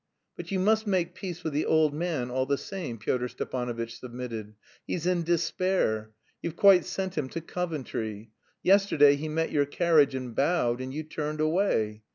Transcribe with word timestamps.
"But 0.35 0.49
you 0.51 0.59
must 0.59 0.87
make 0.87 1.13
peace 1.13 1.43
with 1.43 1.53
the 1.53 1.67
old 1.67 1.93
man 1.93 2.31
all 2.31 2.47
the 2.47 2.57
same," 2.57 2.97
Pyotr 2.97 3.27
Stepanovitch 3.27 3.99
submitted. 3.99 4.55
"He's 4.87 5.05
in 5.05 5.21
despair. 5.21 6.09
You've 6.41 6.55
quite 6.55 6.85
sent 6.85 7.15
him 7.19 7.29
to 7.29 7.39
Coventry. 7.39 8.31
Yesterday 8.63 9.15
he 9.15 9.29
met 9.29 9.51
your 9.51 9.67
carriage 9.67 10.15
and 10.15 10.35
bowed, 10.35 10.81
and 10.81 10.91
you 10.91 11.03
turned 11.03 11.39
away. 11.39 12.01